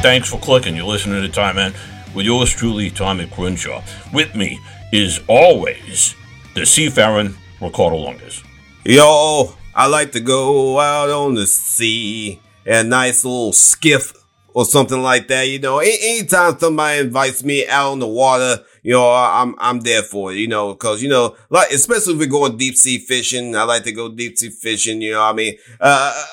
[0.00, 0.76] Thanks for clicking.
[0.76, 1.74] You're listening to Time Man
[2.14, 3.82] with yours truly, Tommy Crenshaw.
[4.12, 4.60] With me
[4.92, 6.14] is always
[6.54, 8.42] the seafaring Ricardo Longus.
[8.84, 14.12] Yo, I like to go out on the sea and a nice little skiff
[14.54, 15.48] or something like that.
[15.48, 20.02] You know, anytime somebody invites me out on the water, you know, I'm, I'm there
[20.02, 23.56] for it, you know, cause, you know, like, especially if we're going deep sea fishing.
[23.56, 26.24] I like to go deep sea fishing, you know, I mean, uh,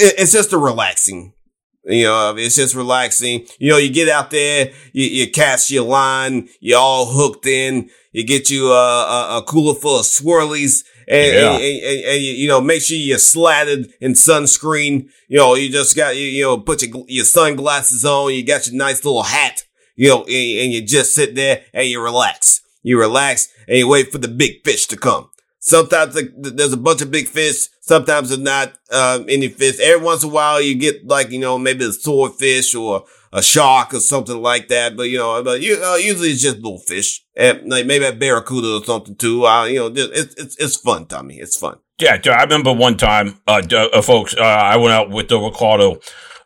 [0.00, 1.32] it's just a relaxing,
[1.88, 3.46] you know, it's just relaxing.
[3.58, 7.90] You know, you get out there, you, you cast your line, you're all hooked in,
[8.12, 11.52] you get you a, a, a cooler full of swirlies and, yeah.
[11.52, 15.08] and, and, and, you know, make sure you're slatted in sunscreen.
[15.28, 18.34] You know, you just got, you, you know, put your, your sunglasses on.
[18.34, 19.64] You got your nice little hat,
[19.96, 22.60] you know, and, and you just sit there and you relax.
[22.82, 25.27] You relax and you wait for the big fish to come.
[25.60, 27.66] Sometimes there's a bunch of big fish.
[27.80, 29.80] Sometimes there's not um, any fish.
[29.80, 33.42] Every once in a while, you get like you know maybe a swordfish or a
[33.42, 34.96] shark or something like that.
[34.96, 38.12] But you know, but you, uh, usually it's just little fish, and like maybe a
[38.12, 39.46] barracuda or something too.
[39.46, 41.38] Uh, you know, it's it's it's fun, Tommy.
[41.38, 41.78] It's fun.
[41.98, 45.98] Yeah, I remember one time, uh, uh folks, uh, I went out with the Ricardo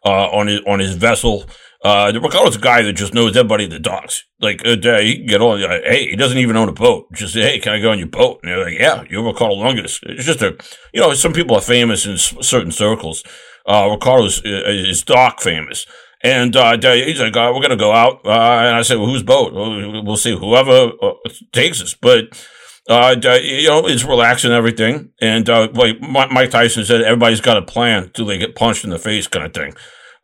[0.05, 1.44] uh, on his on his vessel.
[1.84, 4.25] Uh, Ricardo's a guy that just knows everybody at the docks.
[4.41, 7.12] Like, uh, he can get on, uh, hey, he doesn't even own a boat.
[7.12, 8.38] Just say, hey, can I go on your boat?
[8.42, 9.98] And they're like, yeah, you're Ricardo Longus.
[10.05, 10.56] It's just a,
[10.92, 13.25] you know, some people are famous in certain circles.
[13.66, 15.86] Uh, Ricardo's uh, is dock famous.
[16.22, 18.25] And uh, he's like, oh, we're going to go out.
[18.25, 19.53] Uh, and I said, well, whose boat?
[19.53, 21.14] Well, we'll see whoever uh,
[21.50, 21.94] takes us.
[21.94, 22.48] But,
[22.88, 25.10] uh, you know, it's relaxing everything.
[25.20, 28.91] And uh, like Mike Tyson said, everybody's got a plan till they get punched in
[28.91, 29.75] the face kind of thing.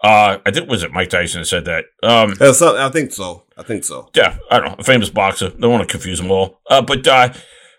[0.02, 1.86] Uh, I think was it Mike Tyson said that.
[2.02, 3.44] Um, yeah, so, I think so.
[3.56, 4.08] I think so.
[4.14, 4.76] Yeah, I don't know.
[4.78, 5.50] A famous boxer.
[5.50, 6.60] Don't want to confuse them all.
[6.70, 7.32] Uh, but uh,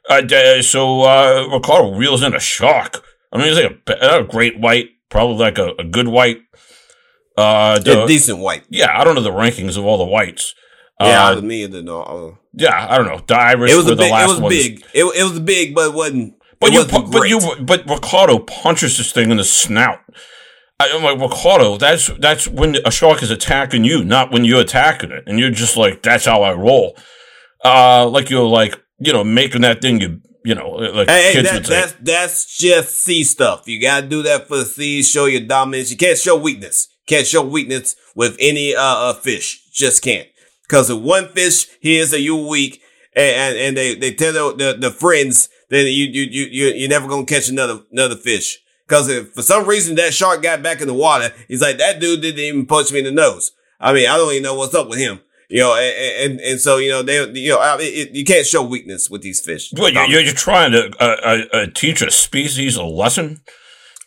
[0.10, 3.04] uh, so uh, Ricardo reels in a shark.
[3.32, 6.42] I mean, he's like a, a great white, probably like a, a good white.
[7.38, 8.64] Uh, the, decent white.
[8.70, 10.56] Yeah, I don't know the rankings of all the whites.
[11.00, 11.82] Yeah, uh, me either.
[11.82, 12.02] No.
[12.02, 13.22] Uh, yeah, I don't know.
[13.26, 14.56] The Irish it was were the big, last It was ones.
[14.56, 14.86] big.
[14.94, 16.36] It, it was big, but it wasn't.
[16.60, 20.00] But it you, wasn't but you, but Ricardo punches this thing in the snout.
[20.80, 21.78] I, I'm like Ricardo.
[21.78, 25.52] That's that's when a shark is attacking you, not when you're attacking it, and you're
[25.52, 26.98] just like, that's how I roll.
[27.64, 31.42] Uh, like you're like, you know, making that thing you you know, like Hey, hey,
[31.42, 33.68] that, that's that's just sea stuff.
[33.68, 35.04] You gotta do that for the sea.
[35.04, 35.92] Show your dominance.
[35.92, 36.88] You can't show weakness.
[37.08, 39.70] Can't show weakness with any uh, uh fish.
[39.74, 40.28] Just can't.
[40.64, 42.82] Because if one fish hears that you're weak,
[43.16, 46.66] and, and, and they they tell the, the, the friends, then you you you you
[46.74, 48.60] you're never gonna catch another another fish.
[48.90, 52.00] Because if for some reason that shark got back in the water, he's like that
[52.00, 53.52] dude didn't even punch me in the nose.
[53.80, 55.20] I mean, I don't even know what's up with him.
[55.48, 58.26] You know, and and, and so you know they you know I mean, it, you
[58.26, 59.72] can't show weakness with these fish.
[59.74, 63.42] What, you're, you're trying to uh, uh, uh, teach a species a lesson?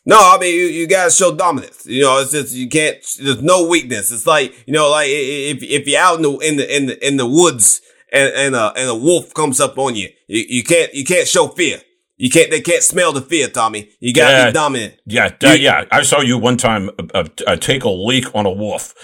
[0.05, 1.87] No, I mean you, you gotta show dominance.
[1.87, 2.99] You know, it's just you can't.
[3.21, 4.11] There's no weakness.
[4.11, 7.07] It's like you know, like if if you're out in the in the in the,
[7.07, 7.81] in the woods
[8.13, 11.29] and and a and a wolf comes up on you, you, you can't you can't
[11.29, 11.81] show fear.
[12.17, 12.51] You can't.
[12.51, 13.91] They can't smell the fear, Tommy.
[14.01, 14.47] You gotta Yeah.
[14.47, 14.95] be dominant.
[15.07, 15.85] Yeah, uh, yeah.
[15.91, 18.95] I saw you one time uh, uh, uh, take a leak on a wolf.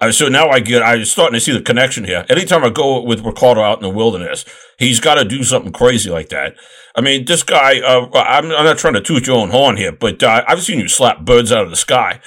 [0.00, 2.24] Uh, so now I get, I'm starting to see the connection here.
[2.28, 4.44] Anytime I go with Ricardo out in the wilderness,
[4.78, 6.54] he's got to do something crazy like that.
[6.94, 9.90] I mean, this guy, uh, I'm, I'm not trying to toot your own horn here,
[9.90, 12.20] but uh, I've seen you slap birds out of the sky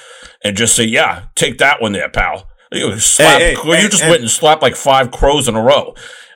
[0.44, 2.50] and just say, yeah, take that one there, pal.
[2.74, 5.62] You, slap, Hey, hey, you hey, just went and slapped like five crows in a
[5.62, 5.94] row.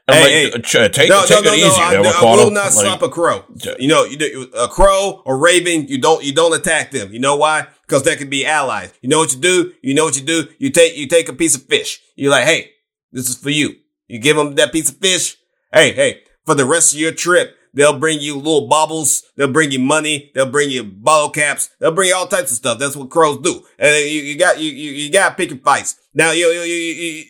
[0.07, 0.51] Hey, like, hey.
[0.51, 1.89] Uh, uh, take, No, take no, it no, easy no.
[1.89, 3.43] there, I, I will not Like, slap a crow.
[3.79, 5.87] You know, you a crow or raven.
[5.87, 7.11] You don't you don't attack them.
[7.11, 7.67] You know why?
[7.81, 8.93] Because that could be allies.
[9.01, 9.73] You know what you do?
[9.81, 10.47] You know what you do?
[10.59, 12.01] You take you take a piece of fish.
[12.15, 12.71] You're like, hey,
[13.11, 13.75] this is for you.
[14.07, 15.37] You give them that piece of fish.
[15.73, 19.23] Hey, hey, for the rest of your trip, they'll bring you little baubles.
[19.35, 20.31] They'll bring you money.
[20.35, 21.71] They'll bring you bottle caps.
[21.79, 22.77] They'll bring you all types of stuff.
[22.77, 23.63] That's what crows do.
[23.79, 25.99] And you, you got you you, you got pick your fights.
[26.13, 27.25] Now you you, you, you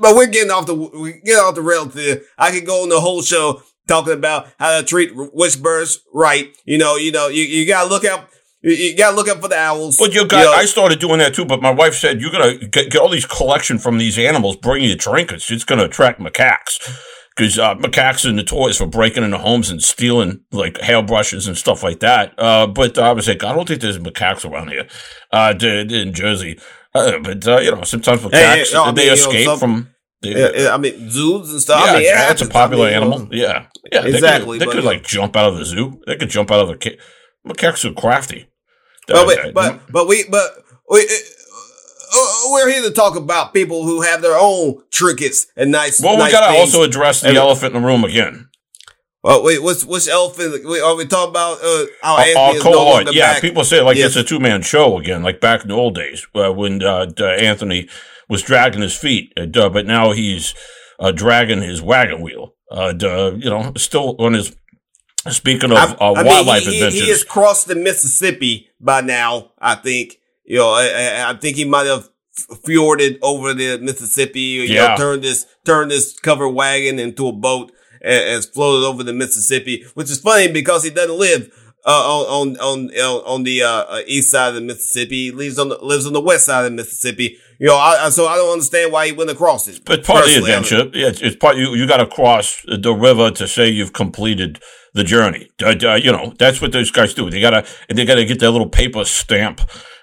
[0.00, 2.22] but we're getting off the we get off the rails here.
[2.38, 6.56] I could go on the whole show talking about how to treat which birds right.
[6.64, 8.28] You know, you know, you, you gotta look out.
[8.62, 9.98] You, you gotta look out for the owls.
[9.98, 10.52] But you got, know.
[10.52, 11.44] I started doing that too.
[11.44, 14.82] But my wife said you're gonna get, get all these collection from these animals, bring
[14.82, 15.50] you trinkets.
[15.50, 16.78] It's gonna attract macaques
[17.36, 21.82] because uh, macaques are notorious for breaking into homes and stealing like hairbrushes and stuff
[21.82, 22.32] like that.
[22.38, 24.86] Uh, but I was like, I don't think there's macaques around here,
[25.32, 26.58] uh, in Jersey.
[26.94, 29.58] Uh, but uh, you know, sometimes macaques hey, no, they mean, you know, escape some-
[29.58, 29.88] from.
[30.22, 31.84] They, yeah, I mean, zoos and stuff.
[31.84, 33.28] yeah, I mean, it that's a popular I mean, animal.
[33.30, 36.00] Yeah, yeah, they Exactly, Could, they could like jump out of the zoo.
[36.06, 36.96] They could jump out of a ca-
[37.46, 38.46] macaques are crafty.
[39.06, 40.50] But, Uh, wait, but but we but
[40.88, 41.00] we.
[41.00, 41.04] uh,
[42.16, 46.00] uh, We're here to talk about people who have their own trinkets and nice.
[46.00, 46.74] Well, nice we gotta things.
[46.74, 48.48] also address the And- elephant in the room again.
[49.24, 50.66] Well, wait, what's what's elephant?
[50.66, 52.64] Wait, are we talking about uh, Our, Anthony our is
[53.06, 53.32] no yeah.
[53.32, 53.40] back?
[53.40, 54.08] People say like Yes.
[54.08, 57.06] it's a two man show again, like back in the old days uh, when uh,
[57.18, 57.88] Anthony
[58.28, 60.54] was dragging his feet, uh, but now he's
[61.00, 62.54] uh, dragging his wagon wheel.
[62.70, 62.92] Uh,
[63.38, 64.54] you know, still on his.
[65.30, 69.00] Speaking of I, uh, I wildlife mean, he, adventures, he has crossed the Mississippi by
[69.00, 69.52] now.
[69.58, 70.68] I think you know.
[70.68, 72.10] I, I think he might have
[72.66, 74.60] fjorded over the Mississippi.
[74.60, 74.88] Or you yeah.
[74.88, 77.72] know, turned this turned this covered wagon into a boat
[78.04, 81.50] and, and floated over the Mississippi, which is funny because he doesn't live
[81.86, 85.26] uh, on on on on the uh, uh, east side of the Mississippi.
[85.26, 87.38] He lives on the, lives on the west side of the Mississippi.
[87.58, 89.84] You know, I, so I don't understand why he went across it.
[89.84, 92.92] But part of the adventure, yeah, it's, it's part you you got to cross the
[92.92, 94.60] river to say you've completed
[94.94, 95.50] the journey.
[95.62, 97.28] Uh, uh, you know, that's what those guys do.
[97.30, 99.60] They gotta they gotta get their little paper stamp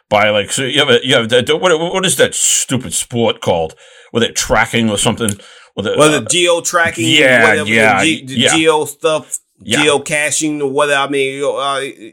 [0.09, 3.41] by like so you have a, you have the, what what is that stupid sport
[3.41, 3.75] called?
[4.11, 5.31] Where they're tracking or something?
[5.77, 8.55] The, well, the uh, geo tracking, yeah, whatever, yeah, the, yeah.
[8.55, 9.79] geo stuff yeah.
[9.79, 11.01] geocaching or whatever.
[11.01, 12.11] I mean, uh,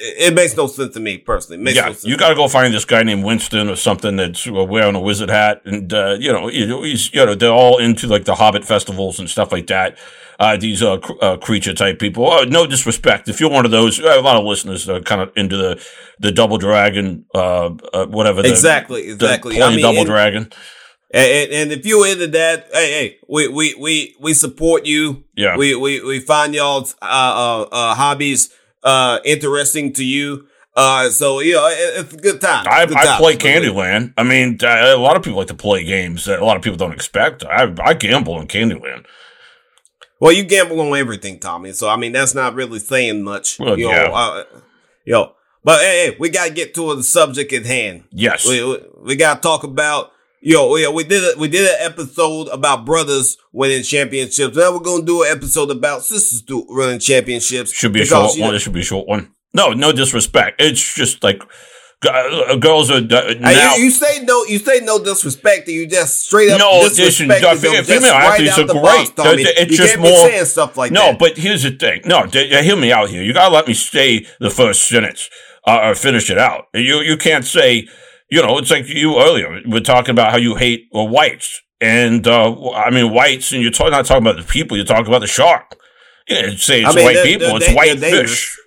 [0.00, 1.74] it makes no sense to me personally.
[1.74, 4.94] yeah, no you got to go find this guy named Winston or something that's wearing
[4.94, 8.34] a wizard hat, and uh, you know, he's you know they're all into like the
[8.34, 9.98] Hobbit festivals and stuff like that.
[10.38, 12.30] Uh, these uh, cr- uh, creature type people.
[12.30, 13.28] Uh, no disrespect.
[13.28, 15.84] If you're one of those, a lot of listeners are kind of into the
[16.20, 17.70] the double dragon, uh,
[18.06, 18.42] whatever.
[18.42, 19.56] The, exactly, exactly.
[19.56, 20.52] The I mean, double and, dragon.
[21.10, 25.24] And, and, if you're into that, hey, hey, we, we, we, we support you.
[25.34, 25.56] Yeah.
[25.56, 30.46] We, we, we find y'all's, uh, uh, uh, hobbies, uh, interesting to you.
[30.76, 32.66] Uh, so, you know, it, it's a good time.
[32.68, 34.12] I, good I play Candyland.
[34.18, 36.76] I mean, a lot of people like to play games that a lot of people
[36.76, 37.42] don't expect.
[37.42, 39.06] I, I gamble in Candyland.
[40.20, 41.72] Well, you gamble on everything, Tommy.
[41.72, 43.58] So, I mean, that's not really saying much.
[43.58, 44.04] Well, you yeah.
[44.04, 44.44] Know, uh,
[45.06, 45.32] know,
[45.64, 48.04] but hey, hey, we got to get to the subject at hand.
[48.12, 48.46] Yes.
[48.46, 51.76] We, we, we got to talk about Yo, yeah, we did a, we did an
[51.80, 54.56] episode about brothers winning championships.
[54.56, 57.72] Now we're gonna do an episode about sisters do, running championships.
[57.72, 58.54] Should be a short one.
[58.54, 59.34] It should be a short one.
[59.52, 60.60] No, no disrespect.
[60.60, 61.42] It's just like
[62.08, 63.74] uh, girls are uh, now.
[63.74, 64.44] You, you, say no.
[64.44, 65.66] You say no disrespect.
[65.66, 67.42] And you just straight up no disrespect.
[67.42, 69.16] No, female, female athletes are great.
[69.16, 71.12] Box, it's you just more saying stuff like no, that.
[71.12, 72.02] No, but here's the thing.
[72.04, 73.24] No, hear me out here.
[73.24, 75.28] You gotta let me say the first sentence
[75.66, 76.68] uh, or finish it out.
[76.74, 77.88] You you can't say
[78.30, 82.26] you know, it's like you earlier we're talking about how you hate well, whites, and
[82.26, 85.20] uh, I mean whites, and you're talking, not talking about the people, you're talking about
[85.20, 85.76] the shark.
[86.28, 88.58] Yeah, say it's I mean, white they're, people, they're, it's they're, white fish.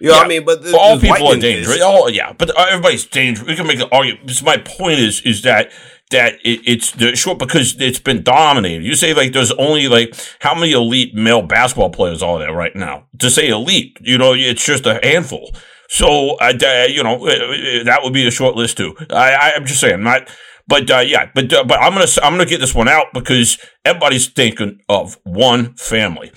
[0.00, 1.78] You know yeah, I mean, but the, all people are dangerous.
[1.80, 3.46] Oh, yeah, but everybody's dangerous.
[3.46, 4.42] We can make an argument.
[4.42, 5.70] my point is, is that
[6.10, 8.84] that it, it's the short because it's been dominated.
[8.84, 12.74] You say like there's only like how many elite male basketball players are there right
[12.74, 13.06] now?
[13.18, 15.52] To say elite, you know, it's just a handful.
[15.88, 16.52] So, uh,
[16.88, 18.94] you know, uh, uh, that would be a short list too.
[19.10, 20.28] I, I'm just saying, not,
[20.66, 23.58] but uh, yeah, but uh, but I'm gonna I'm gonna get this one out because
[23.84, 26.32] everybody's thinking of one family,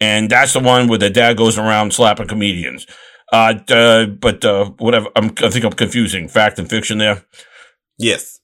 [0.00, 2.86] and that's the one where the dad goes around slapping comedians.
[3.32, 3.54] Uh,
[4.06, 4.44] but
[4.78, 7.24] whatever, I'm, I think I'm confusing fact and fiction there.
[7.98, 8.40] Yes.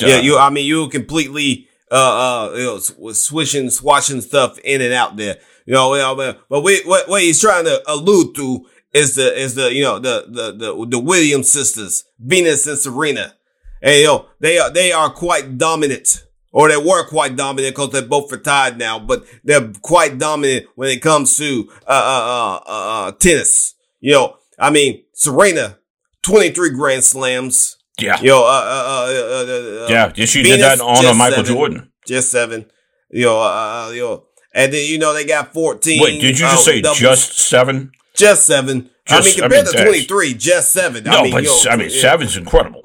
[0.00, 0.38] yeah, you.
[0.38, 5.38] I mean, you completely uh uh you know, swishing, swashing stuff in and out there.
[5.66, 9.82] You know, but what, what he's trying to allude to is the is the you
[9.82, 13.34] know the the the, the Williams sisters, Venus and Serena.
[13.82, 16.22] You know, they are they are quite dominant.
[16.52, 20.88] Or they were quite dominant because they're both retired now, but they're quite dominant when
[20.88, 23.74] it comes to uh, uh, uh, uh, tennis.
[24.00, 25.78] You know, I mean, Serena,
[26.22, 27.76] 23 Grand Slams.
[27.98, 28.18] Yeah.
[28.20, 31.54] You know, uh, uh, uh, yeah, yeah, she Venus, did that on honor Michael seven,
[31.54, 31.92] Jordan.
[32.06, 32.66] Just seven.
[33.10, 36.02] You know, uh, you know, and then you know they got 14.
[36.02, 36.98] Wait, did you just say doubles.
[36.98, 37.92] just seven?
[38.16, 38.90] Just seven.
[39.06, 41.04] Just, I mean, compared I mean, to 23, just seven.
[41.04, 42.00] No, I mean, but yo, I mean, yeah.
[42.00, 42.82] seven's incredible.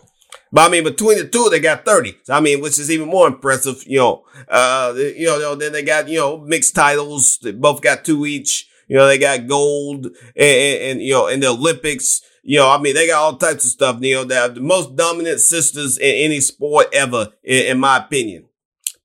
[0.51, 2.17] But I mean, between the two, they got 30.
[2.29, 6.09] I mean, which is even more impressive, you know, uh, you know, then they got,
[6.09, 7.39] you know, mixed titles.
[7.41, 8.67] They both got two each.
[8.87, 12.21] You know, they got gold and, and, and you know, in the Olympics.
[12.43, 13.99] You know, I mean, they got all types of stuff.
[14.01, 17.97] You know, they have the most dominant sisters in any sport ever, in, in my
[17.97, 18.49] opinion.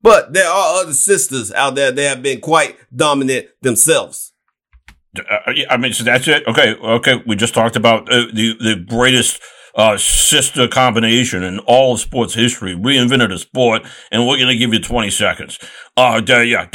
[0.03, 4.33] But there are other sisters out there that have been quite dominant themselves.
[5.21, 6.47] Uh, I mean, so that's it.
[6.47, 7.23] Okay, okay.
[7.27, 9.41] We just talked about uh, the the greatest
[9.77, 14.57] uh, sister combination in all of sports history, reinvented a sport, and we're going to
[14.57, 15.59] give you 20 seconds.
[15.99, 16.67] Uh, yeah,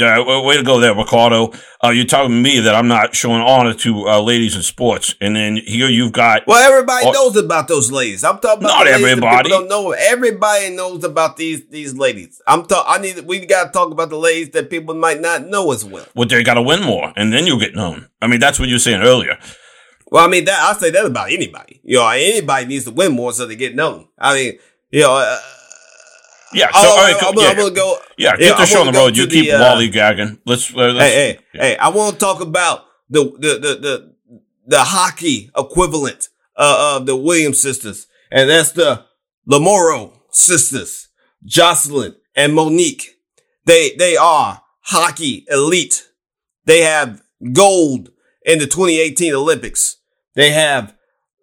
[0.44, 1.52] way to go there, Ricardo.
[1.84, 5.34] Uh, you're telling me that I'm not showing honor to uh, ladies in sports, and
[5.34, 6.46] then here you've got.
[6.46, 8.24] Well, everybody uh, knows about those ladies.
[8.24, 9.48] I'm talking about not everybody.
[9.48, 9.92] don't know.
[9.92, 12.40] Everybody knows about these these ladies.
[12.46, 12.84] I'm talking.
[12.88, 13.26] I need.
[13.26, 16.06] We got to talk about the ladies that people might not know as well.
[16.14, 18.08] Well, they got to win more, and then you'll get known.
[18.20, 19.38] I mean, that's what you were saying earlier.
[20.12, 21.80] Well, I mean, that I say that about anybody.
[21.82, 24.08] You know, anybody needs to win more so they get known.
[24.18, 24.58] I mean,
[24.90, 25.16] you know.
[25.16, 25.38] Uh,
[26.52, 27.96] yeah, so all right, I'm, yeah, I'm, gonna go.
[28.18, 29.16] Yeah, get the show on the road.
[29.16, 30.40] You keep uh, lollygagging.
[30.44, 30.70] Let's.
[30.70, 31.62] Uh, let's hey, hey, yeah.
[31.62, 31.76] hey!
[31.78, 34.14] I want to talk about the the the the,
[34.66, 39.06] the hockey equivalent uh, of the Williams sisters, and that's the
[39.48, 41.08] Lamoureux sisters.
[41.44, 43.18] Jocelyne, and Monique.
[43.64, 46.08] They, they are hockey elite.
[46.64, 48.10] They have gold
[48.44, 49.96] in the 2018 Olympics.
[50.34, 50.94] They have,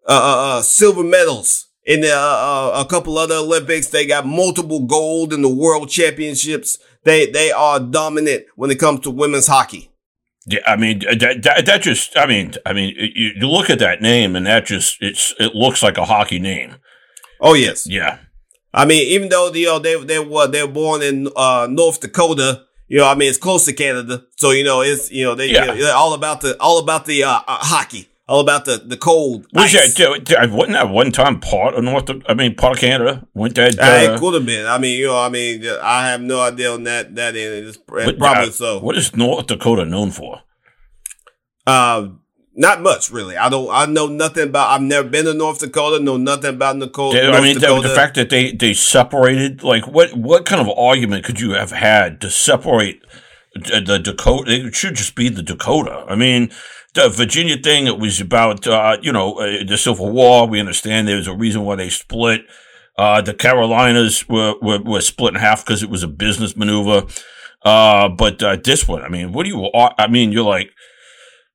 [0.08, 3.88] uh, uh, uh silver medals in the, uh, uh, a couple other Olympics.
[3.88, 6.78] They got multiple gold in the world championships.
[7.04, 9.90] They, they are dominant when it comes to women's hockey.
[10.46, 13.78] Yeah, I mean that, that, that just I mean I mean you, you, look at
[13.80, 16.78] that name and that just it's it looks like a hockey name.
[17.40, 18.18] Oh yes, yeah.
[18.74, 22.00] I mean, even though you know they they were they were born in uh, North
[22.00, 25.36] Dakota, you know, I mean it's close to Canada, so you know it's you know
[25.36, 25.74] they yeah.
[25.74, 28.96] you know, all about the all about the uh, uh, hockey all about the the
[28.96, 29.48] cold.
[29.54, 29.96] Was ice.
[29.96, 32.10] that wasn't that one time part of North?
[32.28, 33.28] I mean, part of Canada.
[33.34, 33.80] Went that?
[33.80, 34.68] Uh, it could have been.
[34.68, 37.68] I mean, you know, I mean, I have no idea on that that end.
[37.68, 38.80] It's probably uh, so.
[38.80, 40.44] What is North Dakota known for?
[41.66, 42.10] Uh,
[42.54, 43.36] not much really.
[43.36, 43.68] I don't.
[43.72, 44.70] I know nothing about.
[44.70, 46.02] I've never been to North Dakota.
[46.02, 47.16] Know nothing about Nicole.
[47.16, 49.64] Yeah, I mean, the, the, fact that they they separated.
[49.64, 53.02] Like, what what kind of argument could you have had to separate
[53.56, 54.52] the Dakota?
[54.52, 56.06] It should just be the Dakota.
[56.08, 56.52] I mean
[56.94, 60.48] the Virginia thing, it was about, uh, you know, uh, the Civil War.
[60.48, 62.42] We understand there was a reason why they split.
[62.98, 67.08] Uh, the Carolinas were, were, were, split in half because it was a business maneuver.
[67.64, 70.72] Uh, but uh, this one, I mean, what do you, I mean, you're like,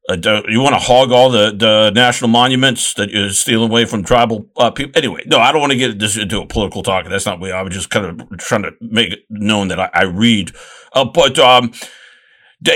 [0.08, 0.16] uh,
[0.48, 4.42] you want to hog all the, the national monuments that you're stealing away from tribal
[4.74, 4.92] people?
[4.94, 7.06] Anyway, no, I don't want to get this into a political talk.
[7.08, 9.90] That's not what I was just kind of trying to make it known that I,
[9.92, 10.52] I read.
[10.94, 11.72] but, um,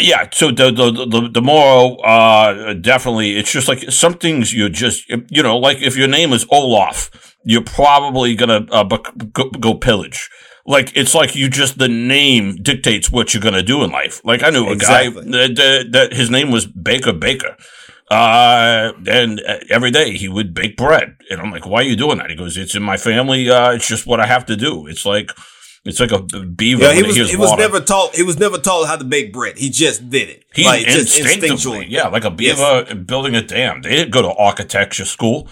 [0.01, 4.69] yeah, so the the the, the moral, uh, definitely, it's just like some things you
[4.69, 7.11] just, you know, like if your name is Olaf,
[7.45, 10.29] you're probably gonna uh, go, go, pillage.
[10.67, 14.21] Like it's like you just the name dictates what you're gonna do in life.
[14.25, 15.23] Like I knew exactly.
[15.23, 17.57] a guy that, that, that his name was Baker Baker.
[18.11, 19.41] Uh, and
[19.71, 21.17] every day he would bake bread.
[21.31, 22.31] And I'm like, why are you doing that?
[22.31, 23.51] He goes, it's in my family.
[23.51, 24.87] Uh, it's just what I have to do.
[24.87, 25.31] It's like,
[25.85, 26.83] it's like a beaver.
[26.83, 27.31] Yeah, he was.
[27.31, 28.15] He was never taught.
[28.15, 29.59] He was never taught how to bake bread.
[29.59, 30.45] He just did it.
[30.55, 32.95] He like, instinctively, yeah, like a beaver yes.
[32.95, 33.83] building a dam.
[33.83, 35.49] They didn't go to architecture school.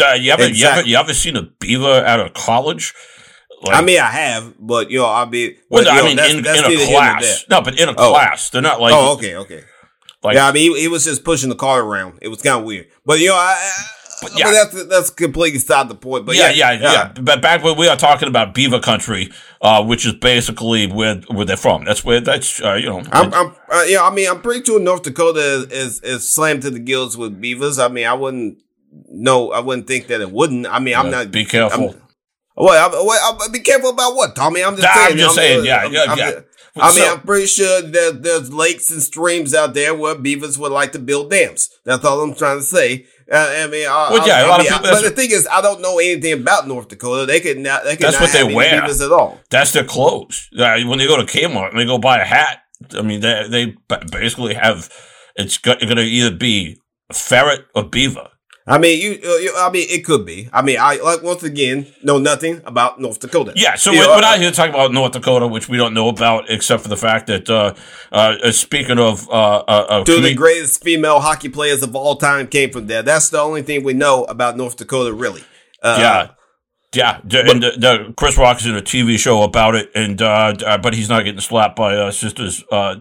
[0.00, 0.58] Uh, you ever, exactly.
[0.58, 2.94] you ever, you ever seen a beaver out of college?
[3.62, 5.56] Like, I mean, I have, but you know, I'll be.
[5.70, 7.44] Well, I mean, that's, in, that's in a class.
[7.48, 8.10] No, but in a oh.
[8.10, 8.92] class, they're not like.
[8.94, 9.62] Oh, okay, okay.
[10.22, 12.18] Like, yeah, I mean, he, he was just pushing the car around.
[12.20, 13.72] It was kind of weird, but you know, I,
[14.22, 16.26] but yeah, but that's that's completely beside the point.
[16.26, 17.12] But yeah, yeah, yeah, yeah.
[17.20, 19.30] But back when we are talking about Beaver Country,
[19.60, 21.84] uh, which is basically where where they're from.
[21.84, 23.02] That's where that's uh, you know.
[23.12, 24.02] I'm, I'm uh, yeah.
[24.02, 27.40] I mean, I'm pretty sure North Dakota is, is, is slammed to the gills with
[27.40, 27.78] beavers.
[27.78, 28.58] I mean, I wouldn't
[29.08, 30.66] no, I wouldn't think that it wouldn't.
[30.66, 31.30] I mean, I'm not.
[31.30, 31.90] Be careful.
[31.90, 32.02] I'm,
[32.56, 34.64] well, I'm, well, I'm, be careful about what, Tommy?
[34.64, 35.12] I'm just saying.
[35.12, 35.64] I'm just saying.
[35.64, 36.40] yeah, yeah, yeah.
[36.78, 40.58] I mean, so, I'm pretty sure that there's lakes and streams out there where beavers
[40.58, 41.70] would like to build dams.
[41.84, 43.06] That's all I'm trying to say.
[43.30, 44.96] Uh, I mean, I, well, yeah, I, a lot I mean, of people.
[44.96, 47.26] But the thing is, I don't know anything about North Dakota.
[47.26, 47.84] They could not.
[47.84, 49.40] They could that's not what they wear at all.
[49.50, 50.48] That's their clothes.
[50.56, 52.60] Uh, when they go to Kmart and they go buy a hat,
[52.96, 53.74] I mean, they they
[54.10, 54.92] basically have.
[55.34, 56.80] It's going to either be
[57.12, 58.28] ferret or beaver.
[58.68, 60.48] I mean, you, uh, you, I mean, it could be.
[60.52, 63.52] I mean, I like once again know nothing about North Dakota.
[63.54, 66.08] Yeah, so we're, we're, not here to talk about North Dakota, which we don't know
[66.08, 67.74] about, except for the fact that uh,
[68.10, 72.48] uh, speaking of, uh, uh, two of the greatest female hockey players of all time
[72.48, 73.02] came from there.
[73.02, 75.44] That's the only thing we know about North Dakota, really.
[75.80, 76.30] Uh, yeah.
[76.94, 80.78] Yeah, and the, the, Chris Rock is in a TV show about it, and uh,
[80.82, 82.64] but he's not getting slapped by uh, sisters.
[82.72, 82.96] Uh,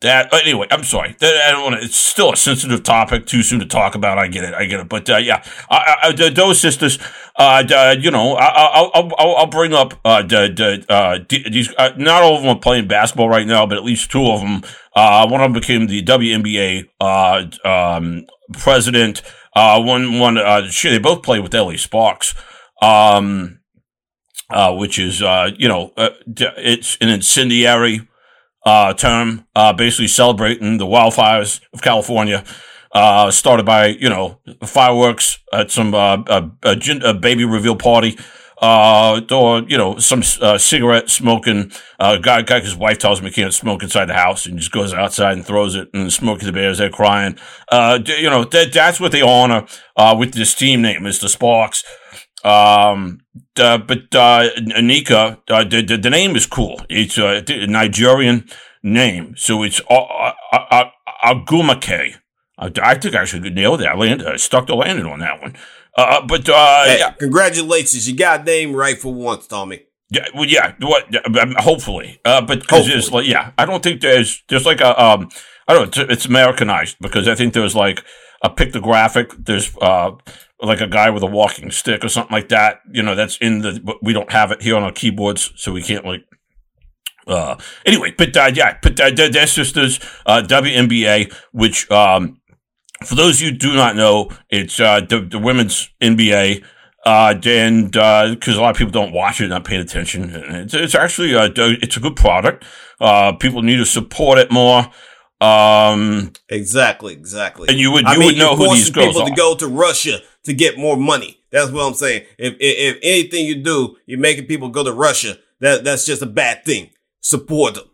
[0.00, 1.16] that anyway, I'm sorry.
[1.20, 1.84] I don't want to.
[1.84, 3.26] It's still a sensitive topic.
[3.26, 4.18] Too soon to talk about.
[4.18, 4.54] I get it.
[4.54, 4.88] I get it.
[4.88, 6.98] But uh, yeah, I, I, those sisters.
[7.36, 11.72] Uh, you know, I, will I'll, I'll bring up uh, the, uh, these.
[11.76, 14.40] Uh, not all of them are playing basketball right now, but at least two of
[14.40, 14.62] them.
[14.94, 19.22] Uh, one of them became the WNBA uh, um, president.
[19.54, 20.38] Uh, one one.
[20.38, 22.34] Uh, they both play with LA Sparks.
[22.80, 23.58] Um,
[24.50, 26.10] uh, which is uh, you know, uh,
[26.56, 28.08] it's an incendiary
[28.64, 32.44] uh, term, uh, basically celebrating the wildfires of California.
[32.90, 38.16] Uh, started by you know fireworks at some uh, a, a, baby reveal party,
[38.60, 42.42] uh, or you know some uh, cigarette smoking uh, guy.
[42.42, 45.32] Guy, his wife tells him he can't smoke inside the house, and just goes outside
[45.34, 47.36] and throws it, and Smokey the Bears they're crying.
[47.70, 51.28] Uh, you know that that's what they honor uh, with this team name is the
[51.28, 51.84] Sparks.
[52.48, 53.20] Um,
[53.58, 56.80] uh, but uh, Anika, uh, the, the, the name is cool.
[56.88, 58.48] It's a Nigerian
[58.82, 60.84] name, so it's uh, uh,
[61.24, 62.14] Ogwumike.
[62.58, 63.88] I think I should nail that.
[63.88, 65.56] I I stuck the landing on that one.
[65.96, 67.10] Uh, but hey, yeah.
[67.12, 69.82] congratulations, you got name right for once, Tommy.
[70.10, 70.74] Yeah, well, yeah.
[70.80, 71.14] What?
[71.38, 75.28] Um, hopefully, uh, but because like, yeah, I don't think there's there's like a um,
[75.66, 78.02] I don't know, it's, it's Americanized because I think there's like
[78.42, 79.44] a pictographic.
[79.44, 80.12] There's uh,
[80.60, 82.80] like a guy with a walking stick or something like that.
[82.90, 85.72] You know, that's in the, but we don't have it here on our keyboards, so
[85.72, 86.24] we can't like.
[87.26, 92.40] Uh, anyway, but uh, yeah, but uh, their sisters, uh, WNBA, which um,
[93.04, 96.64] for those you do not know, it's uh, the, the women's NBA.
[97.06, 100.74] Uh, and because uh, a lot of people don't watch it, not paying attention, it's,
[100.74, 102.64] it's actually a, it's a good product.
[103.00, 104.90] Uh, people need to support it more.
[105.40, 107.68] Um, exactly, exactly.
[107.68, 109.28] And you would you I mean, would know who these girls people are.
[109.28, 111.40] to go to Russia to get more money.
[111.50, 112.24] That's what I'm saying.
[112.38, 115.38] If, if, if anything you do, you're making people go to Russia.
[115.60, 116.90] That that's just a bad thing.
[117.20, 117.84] Support them.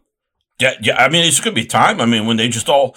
[0.61, 0.97] Yeah, yeah.
[0.97, 2.01] I mean, it's gonna be time.
[2.01, 2.97] I mean, when they just all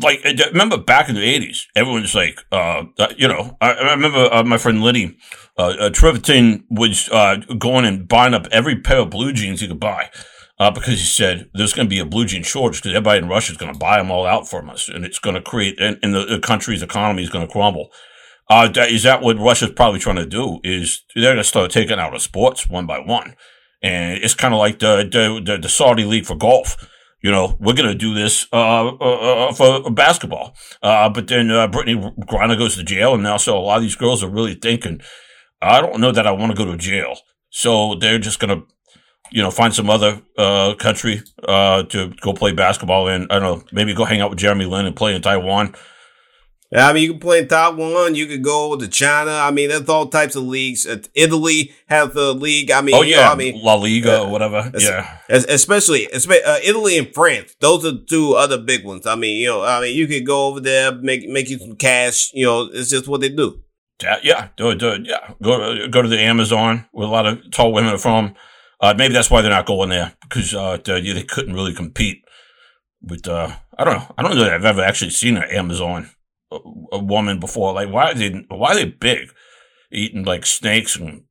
[0.00, 2.84] like uh, remember back in the eighties, everyone's like, uh,
[3.16, 5.16] you know, I, I remember uh, my friend Liddy,
[5.58, 9.68] uh, uh Trevitin was uh, going and buying up every pair of blue jeans he
[9.68, 10.10] could buy.
[10.56, 13.28] Uh, because he said there's going to be a blue jean shortage because everybody in
[13.28, 15.80] Russia is going to buy them all out from us, and it's going to create,
[15.80, 17.90] and, and the, the, country's economy is going to crumble.
[18.48, 20.60] Uh, that, is that what Russia's probably trying to do?
[20.62, 23.34] Is they're going to start taking out of sports one by one,
[23.82, 26.76] and it's kind of like the, the the, the Saudi league for golf
[27.24, 30.54] you know, we're going to do this uh, uh, uh, for basketball.
[30.82, 33.82] Uh, but then uh, Brittney Griner goes to jail, and now so a lot of
[33.82, 35.00] these girls are really thinking,
[35.62, 37.16] I don't know that I want to go to jail.
[37.48, 38.66] So they're just going to,
[39.30, 43.24] you know, find some other uh, country uh, to go play basketball in.
[43.30, 45.74] I don't know, maybe go hang out with Jeremy Lin and play in Taiwan.
[46.74, 48.16] Yeah, I mean, you can play in Taiwan.
[48.16, 49.30] You could go to China.
[49.30, 50.86] I mean, there's all types of leagues.
[51.14, 52.72] Italy has a league.
[52.72, 54.72] I mean, oh yeah, you know, I mean La Liga uh, or whatever.
[54.76, 57.54] Yeah, especially, especially uh, Italy and France.
[57.60, 59.06] Those are two other big ones.
[59.06, 61.76] I mean, you know, I mean, you could go over there, make make you some
[61.76, 62.32] cash.
[62.34, 63.62] You know, it's just what they do.
[64.02, 65.02] Yeah, yeah, do, it, do, it.
[65.04, 65.32] yeah.
[65.40, 68.34] Go go to the Amazon where a lot of tall women are from.
[68.80, 72.22] Uh, maybe that's why they're not going there because uh, they, they couldn't really compete
[73.02, 73.26] with.
[73.26, 74.14] Uh, I don't know.
[74.16, 76.10] I don't know that I've ever actually seen an Amazon
[76.92, 77.72] a woman before.
[77.72, 79.30] Like, why are they why are they big,
[79.90, 81.24] eating like snakes and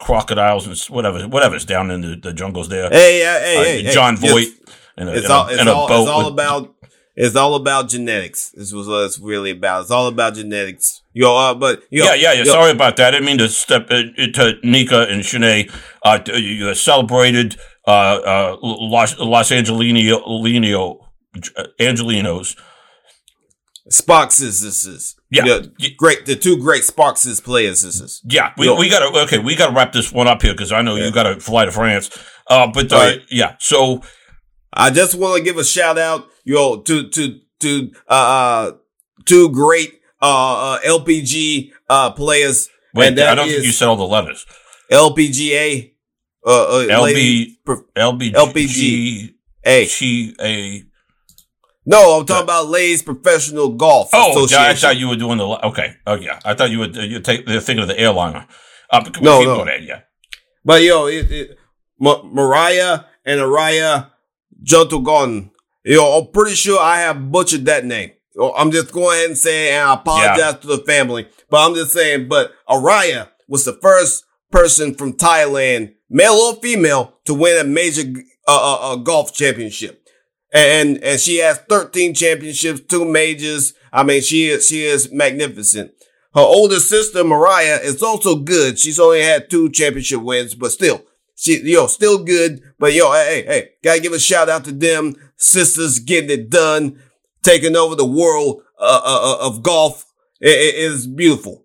[0.00, 2.88] crocodiles and whatever whatever's down in the, the jungles there.
[2.90, 4.48] Hey, uh, hey, uh, Jon Voight
[4.96, 6.74] and a, it's all, it's all, it's all about
[7.20, 8.50] it's all about genetics.
[8.50, 9.82] This was what it's really about.
[9.82, 11.02] It's all about genetics.
[11.12, 12.42] Yo, uh, but yo, yeah, yeah, yeah.
[12.42, 12.52] Yo.
[12.52, 13.08] Sorry about that.
[13.08, 15.70] I didn't mean to step into Nneka and Chiney.
[16.02, 17.56] Uh, you celebrated
[17.86, 21.10] uh, uh, Los, Los Angelino,
[21.80, 22.56] Angelinos
[23.90, 28.72] Sparks this is yeah, the great the two great Sparks players this is yeah we,
[28.78, 31.06] we gotta okay we gotta wrap this one up here because I know yeah.
[31.06, 32.10] you gotta fly to France
[32.48, 33.20] uh but uh, right.
[33.30, 34.02] yeah so
[34.72, 38.72] I just want to give a shout out yo to to to uh, uh
[39.24, 44.04] two great uh, uh LPG uh players wait I don't think you said all the
[44.04, 44.46] letters
[44.90, 45.92] LPGA
[46.46, 47.58] uh, uh LB lady,
[47.96, 49.34] LBG LPG
[49.66, 49.88] A
[50.40, 50.84] A
[51.86, 55.66] no, I'm talking about Lay's Professional Golf Oh, yeah, I thought you were doing the.
[55.66, 56.94] Okay, oh yeah, I thought you would.
[56.94, 58.46] You take the thing of the airliner.
[58.90, 59.60] Uh, no, no.
[59.62, 60.02] Ahead, yeah.
[60.64, 61.58] But yo, it, it,
[62.00, 64.10] Moriya and Ariya
[65.86, 65.94] Jutanugarn.
[65.96, 68.10] Yo, I'm pretty sure I have butchered that name.
[68.56, 70.52] I'm just going ahead and saying, and I apologize yeah.
[70.52, 75.94] to the family, but I'm just saying, but Ariya was the first person from Thailand,
[76.08, 78.02] male or female, to win a major
[78.46, 80.00] uh, uh, uh, golf championship
[80.52, 83.74] and and she has 13 championships, two majors.
[83.92, 85.92] I mean, she is she is magnificent.
[86.34, 88.78] Her older sister Moriya is also good.
[88.78, 91.02] She's only had two championship wins, but still,
[91.40, 92.62] she yo still good.
[92.78, 97.00] But yo, hey hey, gotta give a shout out to them sisters getting it done,
[97.42, 100.04] taking over the world uh, uh, uh of golf.
[100.40, 101.64] It, it is beautiful,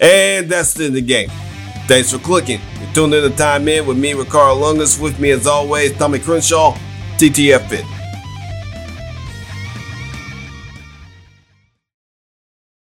[0.00, 1.30] and that's in the game.
[1.86, 2.60] Thanks for clicking.
[2.94, 5.00] You're in to Time In with me, Ricardo Lungus.
[5.00, 6.74] With me, as always, Tommy Crenshaw,
[7.16, 7.97] TTF Fit.